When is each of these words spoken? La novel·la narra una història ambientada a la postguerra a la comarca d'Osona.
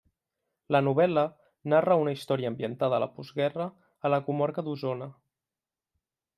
La 0.75 0.79
novel·la 0.87 1.25
narra 1.73 1.97
una 2.05 2.15
història 2.17 2.51
ambientada 2.53 2.99
a 2.99 3.03
la 3.05 3.11
postguerra 3.19 3.69
a 4.09 4.15
la 4.17 4.23
comarca 4.31 4.67
d'Osona. 4.69 5.13